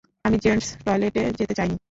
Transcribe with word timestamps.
আমি 0.25 0.37
জেন্টস 0.43 0.67
টয়লেটে 0.83 1.21
যেতে 1.39 1.53
চাইনি। 1.57 1.77